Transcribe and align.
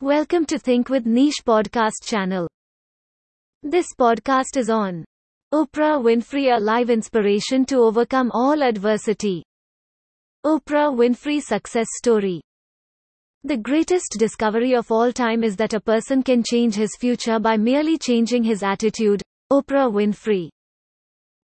Welcome 0.00 0.46
to 0.46 0.60
Think 0.60 0.90
with 0.90 1.06
Niche 1.06 1.42
podcast 1.44 2.04
channel. 2.04 2.46
This 3.64 3.88
podcast 3.98 4.56
is 4.56 4.70
on 4.70 5.04
Oprah 5.52 6.00
Winfrey, 6.00 6.56
a 6.56 6.60
live 6.60 6.88
inspiration 6.88 7.64
to 7.64 7.78
overcome 7.78 8.30
all 8.32 8.62
adversity. 8.62 9.42
Oprah 10.46 10.94
Winfrey 10.94 11.42
success 11.42 11.88
story. 11.96 12.40
The 13.42 13.56
greatest 13.56 14.14
discovery 14.20 14.76
of 14.76 14.86
all 14.92 15.12
time 15.12 15.42
is 15.42 15.56
that 15.56 15.74
a 15.74 15.80
person 15.80 16.22
can 16.22 16.44
change 16.44 16.76
his 16.76 16.96
future 17.00 17.40
by 17.40 17.56
merely 17.56 17.98
changing 17.98 18.44
his 18.44 18.62
attitude. 18.62 19.20
Oprah 19.50 19.90
Winfrey. 19.90 20.48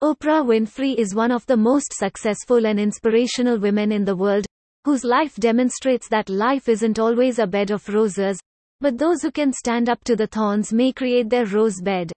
Oprah 0.02 0.44
Winfrey 0.44 0.96
is 0.96 1.14
one 1.14 1.30
of 1.30 1.46
the 1.46 1.58
most 1.58 1.94
successful 1.94 2.66
and 2.66 2.80
inspirational 2.80 3.60
women 3.60 3.92
in 3.92 4.06
the 4.06 4.16
world, 4.16 4.48
whose 4.86 5.04
life 5.04 5.36
demonstrates 5.36 6.08
that 6.10 6.30
life 6.30 6.70
isn't 6.70 7.00
always 7.00 7.40
a 7.40 7.48
bed 7.48 7.72
of 7.72 7.88
roses, 7.90 8.40
but 8.82 8.98
those 8.98 9.22
who 9.22 9.32
can 9.32 9.52
stand 9.52 9.90
up 9.90 10.04
to 10.06 10.16
the 10.16 10.28
thorns 10.28 10.72
may 10.72 10.92
create 10.92 11.30
their 11.30 11.46
rose 11.46 11.82
bed. 11.82 12.12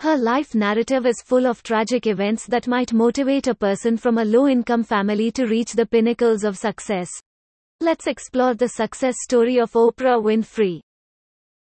Her 0.00 0.16
life 0.16 0.54
narrative 0.54 1.06
is 1.06 1.22
full 1.24 1.46
of 1.46 1.62
tragic 1.62 2.06
events 2.06 2.46
that 2.46 2.68
might 2.68 2.92
motivate 2.92 3.46
a 3.46 3.54
person 3.54 3.96
from 3.96 4.18
a 4.18 4.24
low 4.24 4.46
income 4.46 4.84
family 4.84 5.30
to 5.32 5.46
reach 5.46 5.72
the 5.72 5.86
pinnacles 5.86 6.44
of 6.44 6.58
success. 6.58 7.08
Let's 7.80 8.06
explore 8.06 8.54
the 8.54 8.68
success 8.68 9.16
story 9.20 9.58
of 9.58 9.72
Oprah 9.72 10.22
Winfrey. 10.22 10.80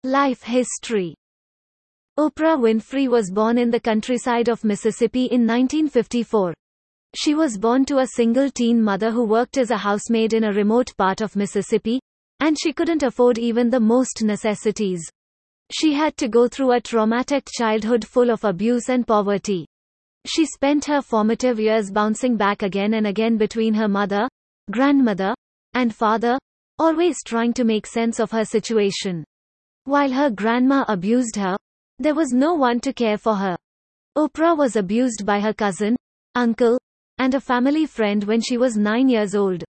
Life 0.03 0.43
history 0.43 1.15
Oprah 2.19 2.59
Winfrey 2.59 3.09
was 3.09 3.31
born 3.31 3.59
in 3.59 3.71
the 3.71 3.81
countryside 3.81 4.49
of 4.49 4.65
Mississippi 4.65 5.27
in 5.27 5.47
1954. 5.47 6.55
She 7.19 7.35
was 7.35 7.57
born 7.57 7.87
to 7.87 8.01
a 8.01 8.07
single 8.07 8.51
teen 8.51 8.83
mother 8.83 9.11
who 9.11 9.25
worked 9.25 9.57
as 9.57 9.71
a 9.71 9.79
housemaid 9.79 10.35
in 10.35 10.45
a 10.45 10.53
remote 10.53 10.95
part 10.99 11.23
of 11.23 11.35
Mississippi, 11.35 11.99
and 12.41 12.59
she 12.61 12.75
couldn't 12.75 13.03
afford 13.03 13.39
even 13.39 13.71
the 13.71 13.81
most 13.81 14.23
necessities. 14.23 15.01
She 15.73 15.95
had 15.95 16.19
to 16.19 16.29
go 16.29 16.47
through 16.47 16.73
a 16.73 16.81
traumatic 16.81 17.49
childhood 17.51 18.07
full 18.07 18.31
of 18.31 18.45
abuse 18.45 18.91
and 18.91 19.07
poverty. 19.07 19.65
She 20.27 20.45
spent 20.45 20.85
her 20.85 21.01
formative 21.01 21.59
years 21.59 21.91
bouncing 21.91 22.37
back 22.37 22.63
again 22.63 22.93
and 22.93 23.07
again 23.07 23.39
between 23.39 23.73
her 23.73 23.89
mother, 23.89 24.29
grandmother, 24.71 25.35
and 25.73 25.95
father, 25.95 26.39
always 26.79 27.17
trying 27.25 27.55
to 27.55 27.65
make 27.65 27.87
sense 27.87 28.21
of 28.21 28.31
her 28.33 28.45
situation. 28.45 29.25
While 29.85 30.13
her 30.13 30.29
grandma 30.29 30.85
abused 30.87 31.37
her, 31.37 31.57
there 31.99 32.15
was 32.15 32.33
no 32.35 32.53
one 32.53 32.79
to 32.81 32.93
care 32.93 33.17
for 33.17 33.37
her. 33.37 33.57
Oprah 34.19 34.55
was 34.55 34.77
abused 34.77 35.25
by 35.25 35.41
her 35.41 35.55
cousin, 35.55 35.97
uncle, 36.35 36.79
and 37.19 37.35
a 37.35 37.41
family 37.41 37.87
friend 37.87 38.25
when 38.25 38.41
she 38.41 38.59
was 38.59 38.77
9 38.77 39.09
years 39.09 39.35
old. 39.35 39.65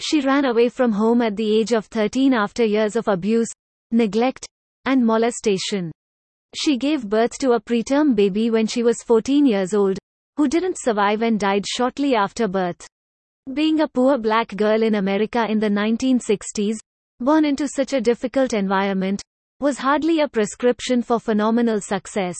She 0.00 0.20
ran 0.20 0.44
away 0.44 0.68
from 0.68 0.92
home 0.92 1.22
at 1.22 1.36
the 1.36 1.58
age 1.58 1.72
of 1.72 1.86
13 1.86 2.32
after 2.32 2.64
years 2.64 2.96
of 2.96 3.06
abuse, 3.08 3.48
neglect, 3.90 4.46
and 4.84 5.04
molestation. 5.04 5.92
She 6.54 6.76
gave 6.76 7.08
birth 7.08 7.38
to 7.40 7.52
a 7.52 7.60
preterm 7.60 8.16
baby 8.16 8.50
when 8.50 8.66
she 8.66 8.82
was 8.82 9.02
14 9.02 9.46
years 9.46 9.74
old, 9.74 9.98
who 10.36 10.48
didn't 10.48 10.78
survive 10.78 11.22
and 11.22 11.38
died 11.38 11.64
shortly 11.68 12.14
after 12.14 12.48
birth. 12.48 12.86
Being 13.52 13.80
a 13.80 13.88
poor 13.88 14.18
black 14.18 14.56
girl 14.56 14.82
in 14.82 14.94
America 14.94 15.46
in 15.48 15.58
the 15.58 15.68
1960s, 15.68 16.78
born 17.20 17.44
into 17.44 17.68
such 17.68 17.92
a 17.92 18.00
difficult 18.00 18.52
environment, 18.54 19.22
was 19.60 19.78
hardly 19.78 20.20
a 20.20 20.28
prescription 20.28 21.02
for 21.02 21.20
phenomenal 21.20 21.80
success. 21.80 22.36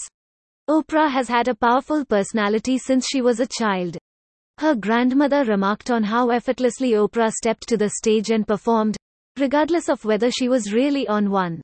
Oprah 0.69 1.11
has 1.11 1.29
had 1.29 1.48
a 1.48 1.55
powerful 1.55 2.05
personality 2.05 2.79
since 2.79 3.07
she 3.07 3.20
was 3.20 3.41
a 3.41 3.47
child. 3.47 3.98
Her 4.61 4.75
grandmother 4.75 5.44
remarked 5.44 5.91
on 5.91 6.03
how 6.03 6.28
effortlessly 6.28 6.91
Oprah 6.91 7.33
stepped 7.33 7.66
to 7.69 7.78
the 7.78 7.89
stage 7.89 8.28
and 8.28 8.47
performed, 8.47 8.94
regardless 9.39 9.89
of 9.89 10.05
whether 10.05 10.30
she 10.30 10.50
was 10.50 10.70
really 10.70 11.08
on 11.08 11.30
one. 11.30 11.62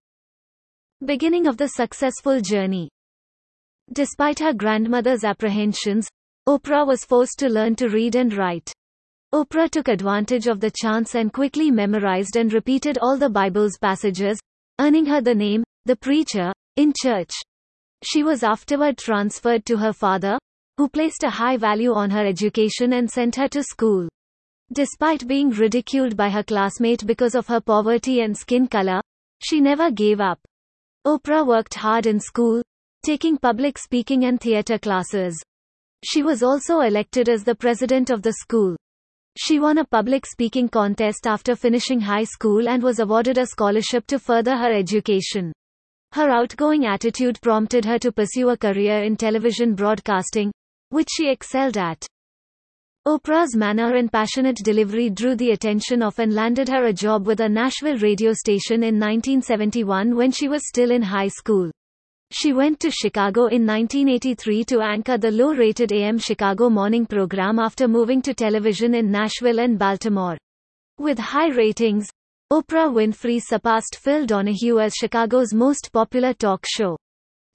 Beginning 1.05 1.47
of 1.47 1.59
the 1.59 1.69
successful 1.69 2.41
journey. 2.41 2.89
Despite 3.93 4.39
her 4.39 4.55
grandmother's 4.55 5.25
apprehensions, 5.25 6.09
Oprah 6.49 6.87
was 6.87 7.05
forced 7.05 7.39
to 7.41 7.51
learn 7.51 7.77
to 7.77 7.91
read 7.91 8.15
and 8.15 8.33
write. 8.33 8.73
Oprah 9.35 9.69
took 9.69 9.89
advantage 9.89 10.47
of 10.47 10.61
the 10.61 10.73
chance 10.75 11.15
and 11.15 11.35
quickly 11.35 11.71
memorized 11.71 12.37
and 12.37 12.51
repeated 12.51 12.97
all 13.03 13.19
the 13.19 13.29
Bible's 13.29 13.77
passages, 13.77 14.41
earning 14.81 15.05
her 15.05 15.21
the 15.21 15.35
name, 15.35 15.65
the 15.85 15.97
preacher, 15.97 16.51
in 16.77 16.95
church. 16.99 17.35
She 18.03 18.23
was 18.23 18.43
afterward 18.43 18.97
transferred 18.97 19.67
to 19.67 19.77
her 19.77 19.93
father, 19.93 20.39
who 20.79 20.89
placed 20.89 21.25
a 21.25 21.31
high 21.31 21.57
value 21.57 21.93
on 21.95 22.11
her 22.11 22.27
education 22.27 22.93
and 22.93 23.11
sent 23.11 23.37
her 23.37 23.49
to 23.49 23.63
school. 23.63 24.09
Despite 24.73 25.27
being 25.27 25.51
ridiculed 25.51 26.17
by 26.17 26.29
her 26.29 26.43
classmate 26.43 27.07
because 27.07 27.35
of 27.35 27.47
her 27.47 27.61
poverty 27.61 28.21
and 28.21 28.37
skin 28.37 28.67
color, 28.67 29.01
she 29.43 29.61
never 29.61 29.91
gave 29.91 30.21
up. 30.21 30.39
Oprah 31.07 31.47
worked 31.47 31.75
hard 31.75 32.07
in 32.07 32.21
school, 32.21 32.63
taking 33.05 33.39
public 33.39 33.79
speaking 33.79 34.25
and 34.25 34.41
theater 34.41 34.79
classes. 34.79 35.41
She 36.05 36.23
was 36.23 36.43
also 36.43 36.81
elected 36.81 37.29
as 37.29 37.45
the 37.45 37.55
president 37.55 38.11
of 38.11 38.23
the 38.23 38.35
school. 38.35 38.77
She 39.39 39.61
won 39.61 39.79
a 39.79 39.85
public 39.85 40.27
speaking 40.27 40.69
contest 40.69 41.27
after 41.27 41.57
finishing 41.57 42.01
high 42.01 42.25
school 42.25 42.69
and 42.69 42.83
was 42.83 42.99
awarded 42.99 43.39
a 43.39 43.47
scholarship 43.47 44.07
to 44.09 44.19
further 44.19 44.57
her 44.57 44.73
education. 44.73 45.53
Her 46.13 46.31
outgoing 46.31 46.87
attitude 46.87 47.41
prompted 47.41 47.85
her 47.85 47.99
to 47.99 48.13
pursue 48.13 48.49
a 48.51 48.57
career 48.57 49.03
in 49.03 49.17
television 49.17 49.75
broadcasting, 49.75 50.53
which 50.91 51.09
she 51.17 51.29
excelled 51.29 51.77
at. 51.77 52.07
Oprah's 53.07 53.55
manner 53.55 53.95
and 53.95 54.11
passionate 54.11 54.57
delivery 54.65 55.11
drew 55.11 55.37
the 55.37 55.53
attention 55.53 56.03
of 56.03 56.19
and 56.19 56.35
landed 56.35 56.69
her 56.69 56.87
a 56.87 56.93
job 56.93 57.27
with 57.27 57.41
a 57.41 57.49
Nashville 57.49 57.99
radio 57.99 58.33
station 58.33 58.83
in 58.83 58.99
1971 58.99 60.17
when 60.17 60.33
she 60.33 60.49
was 60.49 60.67
still 60.67 60.91
in 60.91 61.03
high 61.03 61.29
school. 61.29 61.71
She 62.33 62.53
went 62.53 62.81
to 62.81 62.91
Chicago 62.91 63.43
in 63.43 63.65
1983 63.65 64.65
to 64.65 64.81
anchor 64.81 65.17
the 65.17 65.31
low-rated 65.31 65.93
AM 65.93 66.19
Chicago 66.19 66.69
morning 66.69 67.07
program 67.07 67.61
after 67.61 67.87
moving 67.87 68.21
to 68.23 68.35
television 68.35 68.95
in 68.95 69.13
Nashville 69.13 69.61
and 69.61 69.79
Baltimore. 69.79 70.37
With 70.99 71.21
high 71.21 71.51
ratings, 71.51 72.09
Oprah 72.53 72.93
Winfrey 72.93 73.41
surpassed 73.41 73.99
Phil 74.03 74.27
Donahue 74.27 74.81
as 74.81 74.95
Chicago's 74.95 75.55
most 75.55 75.93
popular 75.93 76.33
talk 76.33 76.65
show. 76.67 76.97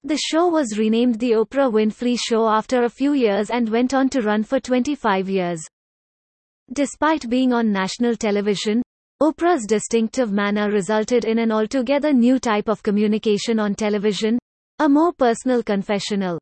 The 0.04 0.18
show 0.18 0.48
was 0.48 0.80
renamed 0.80 1.20
The 1.20 1.34
Oprah 1.34 1.72
Winfrey 1.72 2.18
Show 2.20 2.48
after 2.48 2.84
a 2.84 2.90
few 2.90 3.14
years 3.14 3.52
and 3.52 3.70
went 3.70 3.94
on 3.94 4.10
to 4.10 4.22
run 4.22 4.42
for 4.44 4.60
25 4.60 5.30
years. 5.30 5.62
Despite 6.74 7.30
being 7.30 7.54
on 7.54 7.72
national 7.72 8.16
television, 8.16 8.82
Oprah's 9.22 9.68
distinctive 9.68 10.32
manner 10.32 10.72
resulted 10.72 11.24
in 11.26 11.38
an 11.38 11.52
altogether 11.52 12.14
new 12.14 12.40
type 12.40 12.68
of 12.68 12.82
communication 12.82 13.60
on 13.60 13.76
television, 13.76 14.40
a 14.80 14.90
more 14.90 15.14
personal 15.14 15.62
confessional. 15.62 16.40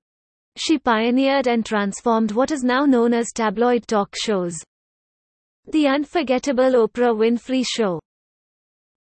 She 0.56 0.80
pioneered 0.80 1.48
and 1.48 1.66
transformed 1.66 2.32
what 2.32 2.52
is 2.52 2.64
now 2.64 2.86
known 2.86 3.14
as 3.14 3.34
tabloid 3.36 3.86
talk 3.88 4.16
shows. 4.16 4.56
The 5.68 5.88
Unforgettable 5.88 6.88
Oprah 6.88 7.14
Winfrey 7.14 7.66
Show. 7.68 8.00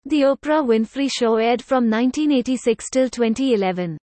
The 0.03 0.24
Oprah 0.24 0.66
Winfrey 0.68 1.09
Show 1.09 1.38
aired 1.38 1.62
from 1.62 1.90
1986 1.90 2.90
till 2.90 3.09
2011. 3.09 3.98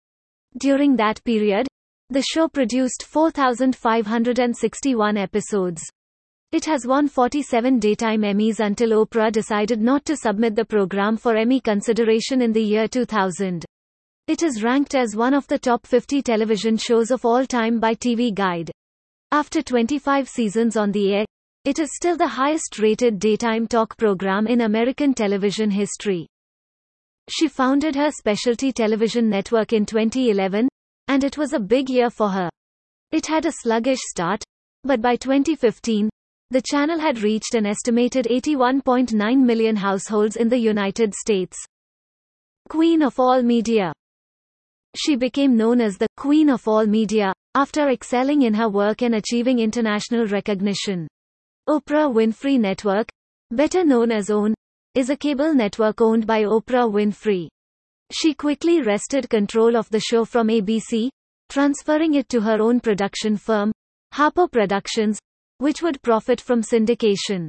During 0.59 0.97
that 0.97 1.23
period, 1.25 1.67
the 2.11 2.23
show 2.23 2.49
produced 2.49 3.03
4,561 3.03 5.17
episodes. 5.17 5.83
It 6.53 6.65
has 6.67 6.87
won 6.87 7.09
47 7.09 7.81
daytime 7.81 8.23
Emmys 8.23 8.61
until 8.61 9.05
Oprah 9.05 9.33
decided 9.33 9.81
not 9.81 10.05
to 10.05 10.17
submit 10.17 10.55
the 10.55 10.65
program 10.65 11.17
for 11.17 11.35
Emmy 11.35 11.59
consideration 11.59 12.41
in 12.41 12.53
the 12.53 12.63
year 12.63 12.87
2000. 12.87 13.65
It 14.29 14.45
is 14.45 14.63
ranked 14.63 14.95
as 14.95 15.17
one 15.17 15.35
of 15.35 15.45
the 15.49 15.59
top 15.59 15.87
50 15.87 16.23
television 16.23 16.77
shows 16.77 17.11
of 17.11 17.25
all 17.25 17.45
time 17.45 17.81
by 17.81 17.97
TV 17.97 18.33
Guide. 18.33 18.71
After 19.33 19.61
25 19.61 20.29
seasons 20.29 20.77
on 20.77 20.93
the 20.93 21.13
air, 21.13 21.25
it 21.65 21.81
is 21.81 21.91
still 21.97 22.17
the 22.17 22.29
highest 22.29 22.79
rated 22.79 23.19
daytime 23.19 23.67
talk 23.67 23.97
program 23.97 24.47
in 24.47 24.61
American 24.61 25.15
television 25.15 25.73
history. 25.73 26.29
She 27.31 27.49
founded 27.49 27.95
her 27.95 28.11
specialty 28.11 28.73
television 28.73 29.31
network 29.31 29.73
in 29.73 29.87
2011, 29.87 30.69
and 31.09 31.25
it 31.25 31.39
was 31.39 31.53
a 31.53 31.61
big 31.61 31.89
year 31.89 32.11
for 32.11 32.29
her. 32.29 32.51
It 33.13 33.27
had 33.27 33.47
a 33.47 33.53
sluggish 33.53 34.01
start, 34.03 34.45
but 34.83 35.01
by 35.01 35.17
2015, 35.17 36.11
the 36.51 36.63
channel 36.63 36.99
had 36.99 37.23
reached 37.23 37.55
an 37.55 37.67
estimated 37.67 38.27
81.9 38.27 39.39
million 39.43 39.77
households 39.77 40.37
in 40.37 40.49
the 40.49 40.59
United 40.59 41.15
States. 41.15 41.57
Queen 42.69 43.03
of 43.03 43.19
all 43.19 43.43
media. 43.43 43.93
She 44.95 45.17
became 45.17 45.57
known 45.57 45.81
as 45.81 45.97
the 45.97 46.09
Queen 46.17 46.51
of 46.51 46.69
all 46.69 46.87
media 46.87 47.33
after 47.55 47.89
excelling 47.89 48.43
in 48.43 48.55
her 48.55 48.69
work 48.69 49.03
and 49.03 49.15
achieving 49.15 49.59
international 49.59 50.27
recognition. 50.27 51.09
Oprah 51.69 52.13
Winfrey 52.13 52.59
Network, 52.61 53.09
better 53.51 53.85
known 53.85 54.13
as 54.13 54.31
OWN, 54.31 54.55
is 54.95 55.11
a 55.11 55.17
cable 55.17 55.53
network 55.53 56.01
owned 56.01 56.25
by 56.25 56.45
Oprah 56.45 56.89
Winfrey. 56.89 57.49
She 58.13 58.33
quickly 58.33 58.81
wrested 58.81 59.29
control 59.29 59.77
of 59.77 59.91
the 59.91 59.99
show 59.99 60.25
from 60.25 60.47
ABC, 60.47 61.09
transferring 61.49 62.15
it 62.15 62.29
to 62.29 62.41
her 62.41 62.61
own 62.61 62.79
production 62.79 63.37
firm, 63.37 63.73
Harpo 64.15 64.49
Productions, 64.49 65.19
which 65.59 65.83
would 65.83 66.01
profit 66.03 66.41
from 66.41 66.63
syndication. 66.63 67.49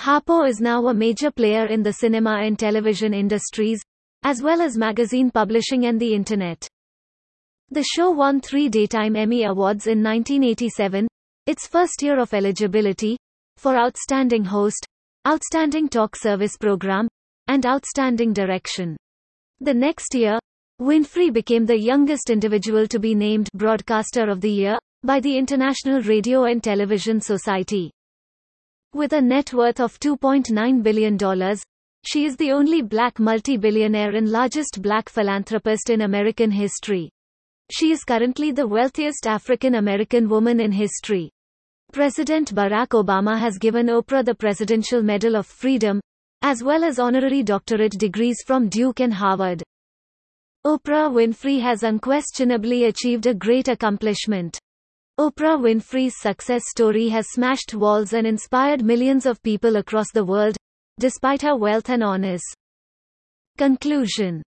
Harpo 0.00 0.48
is 0.48 0.60
now 0.60 0.88
a 0.88 0.94
major 0.94 1.30
player 1.30 1.66
in 1.66 1.84
the 1.84 1.92
cinema 1.92 2.40
and 2.42 2.58
television 2.58 3.14
industries, 3.14 3.80
as 4.24 4.42
well 4.42 4.60
as 4.60 4.76
magazine 4.76 5.30
publishing 5.30 5.86
and 5.86 6.00
the 6.00 6.12
Internet. 6.12 6.66
The 7.70 7.84
show 7.94 8.10
won 8.10 8.40
three 8.40 8.68
Daytime 8.68 9.14
Emmy 9.14 9.44
Awards 9.44 9.86
in 9.86 10.02
1987, 10.02 11.06
its 11.46 11.68
first 11.68 12.02
year 12.02 12.18
of 12.18 12.34
eligibility, 12.34 13.16
for 13.56 13.76
Outstanding 13.76 14.44
Host, 14.44 14.84
Outstanding 15.24 15.88
Talk 15.88 16.16
Service 16.16 16.56
Program, 16.56 17.06
and 17.46 17.64
Outstanding 17.64 18.32
Direction. 18.32 18.96
The 19.60 19.72
next 19.72 20.16
year, 20.16 20.40
Winfrey 20.80 21.32
became 21.32 21.64
the 21.64 21.78
youngest 21.78 22.28
individual 22.28 22.88
to 22.88 22.98
be 22.98 23.14
named 23.14 23.48
Broadcaster 23.54 24.28
of 24.28 24.40
the 24.40 24.50
Year 24.50 24.78
by 25.04 25.20
the 25.20 25.38
International 25.38 26.02
Radio 26.02 26.42
and 26.44 26.60
Television 26.60 27.20
Society. 27.20 27.92
With 28.94 29.12
a 29.12 29.20
net 29.20 29.52
worth 29.52 29.78
of 29.78 30.00
$2.9 30.00 30.82
billion, 30.82 31.16
she 32.04 32.24
is 32.24 32.36
the 32.36 32.50
only 32.50 32.82
black 32.82 33.20
multi-billionaire 33.20 34.16
and 34.16 34.28
largest 34.28 34.82
black 34.82 35.08
philanthropist 35.08 35.88
in 35.88 36.00
American 36.00 36.50
history. 36.50 37.10
She 37.70 37.92
is 37.92 38.02
currently 38.02 38.50
the 38.50 38.66
wealthiest 38.66 39.28
African 39.28 39.76
American 39.76 40.28
woman 40.28 40.58
in 40.58 40.72
history. 40.72 41.30
President 41.92 42.54
Barack 42.54 42.88
Obama 42.88 43.38
has 43.38 43.58
given 43.58 43.88
Oprah 43.88 44.24
the 44.24 44.34
Presidential 44.34 45.02
Medal 45.02 45.36
of 45.36 45.46
Freedom, 45.46 46.00
as 46.40 46.62
well 46.62 46.84
as 46.84 46.98
honorary 46.98 47.42
doctorate 47.42 47.98
degrees 47.98 48.38
from 48.46 48.70
Duke 48.70 49.00
and 49.00 49.12
Harvard. 49.12 49.62
Oprah 50.64 51.12
Winfrey 51.12 51.60
has 51.60 51.82
unquestionably 51.82 52.84
achieved 52.84 53.26
a 53.26 53.34
great 53.34 53.68
accomplishment. 53.68 54.58
Oprah 55.20 55.60
Winfrey's 55.60 56.18
success 56.18 56.62
story 56.66 57.10
has 57.10 57.26
smashed 57.32 57.74
walls 57.74 58.14
and 58.14 58.26
inspired 58.26 58.82
millions 58.82 59.26
of 59.26 59.42
people 59.42 59.76
across 59.76 60.10
the 60.12 60.24
world, 60.24 60.56
despite 60.98 61.42
her 61.42 61.56
wealth 61.56 61.90
and 61.90 62.02
honors. 62.02 62.42
Conclusion 63.58 64.42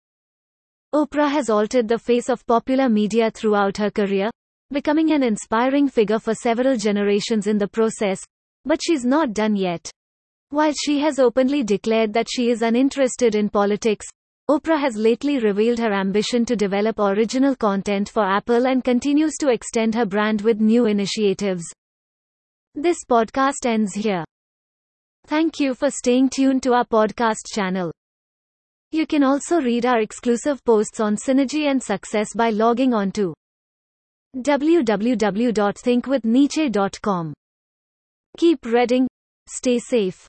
Oprah 0.94 1.28
has 1.28 1.50
altered 1.50 1.88
the 1.88 1.98
face 1.98 2.28
of 2.28 2.46
popular 2.46 2.88
media 2.88 3.32
throughout 3.32 3.78
her 3.78 3.90
career, 3.90 4.30
becoming 4.72 5.12
an 5.12 5.22
inspiring 5.22 5.88
figure 5.88 6.18
for 6.18 6.34
several 6.34 6.76
generations 6.76 7.46
in 7.46 7.58
the 7.58 7.68
process, 7.68 8.24
but 8.64 8.80
she's 8.82 9.04
not 9.04 9.32
done 9.32 9.54
yet. 9.54 9.90
While 10.50 10.72
she 10.84 10.98
has 11.00 11.18
openly 11.18 11.62
declared 11.62 12.12
that 12.14 12.26
she 12.30 12.50
is 12.50 12.62
uninterested 12.62 13.34
in 13.34 13.48
politics, 13.48 14.06
Oprah 14.50 14.80
has 14.80 14.96
lately 14.96 15.38
revealed 15.38 15.78
her 15.78 15.92
ambition 15.92 16.44
to 16.46 16.56
develop 16.56 16.98
original 16.98 17.54
content 17.54 18.08
for 18.08 18.24
Apple 18.24 18.66
and 18.66 18.82
continues 18.82 19.34
to 19.38 19.48
extend 19.48 19.94
her 19.94 20.04
brand 20.04 20.40
with 20.42 20.60
new 20.60 20.86
initiatives. 20.86 21.64
This 22.74 22.98
podcast 23.08 23.64
ends 23.66 23.94
here. 23.94 24.24
Thank 25.26 25.60
you 25.60 25.74
for 25.74 25.90
staying 25.90 26.30
tuned 26.30 26.62
to 26.64 26.72
our 26.72 26.84
podcast 26.84 27.46
channel. 27.52 27.92
You 28.90 29.06
can 29.06 29.22
also 29.22 29.60
read 29.60 29.86
our 29.86 30.00
exclusive 30.00 30.62
posts 30.64 31.00
on 31.00 31.16
synergy 31.16 31.70
and 31.70 31.82
success 31.82 32.28
by 32.34 32.50
logging 32.50 32.92
on 32.92 33.12
to 33.12 33.32
www.thinkwithniche.com. 34.36 37.32
Keep 38.38 38.64
reading, 38.64 39.06
stay 39.46 39.78
safe. 39.78 40.26